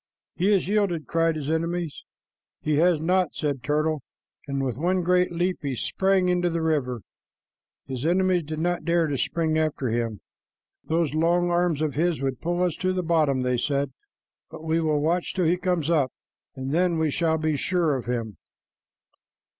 "He 0.35 0.51
has 0.53 0.67
yielded," 0.67 1.05
cried 1.05 1.35
his 1.35 1.47
enemies. 1.51 2.03
"He 2.59 2.77
has 2.77 2.99
not," 2.99 3.35
said 3.35 3.61
Turtle, 3.61 4.01
and 4.47 4.63
with 4.65 4.75
one 4.75 5.03
great 5.03 5.31
leap 5.31 5.59
he 5.61 5.75
sprang 5.75 6.27
into 6.27 6.49
the 6.49 6.63
river. 6.63 7.01
His 7.85 8.03
enemies 8.03 8.41
did 8.41 8.57
not 8.57 8.83
dare 8.83 9.05
to 9.05 9.15
spring 9.15 9.59
after 9.59 9.89
him. 9.89 10.21
"Those 10.85 11.13
long 11.13 11.51
arms 11.51 11.83
of 11.83 11.93
his 11.93 12.19
would 12.19 12.41
pull 12.41 12.63
us 12.63 12.75
to 12.77 12.93
the 12.93 13.03
bottom," 13.03 13.43
they 13.43 13.57
said; 13.57 13.91
"but 14.49 14.63
we 14.63 14.81
will 14.81 14.99
watch 14.99 15.35
till 15.35 15.45
he 15.45 15.55
comes 15.55 15.87
up, 15.91 16.11
and 16.55 16.71
then 16.73 16.97
we 16.97 17.11
shall 17.11 17.37
be 17.37 17.55
sure 17.55 17.95
of 17.95 18.07
him." 18.07 18.37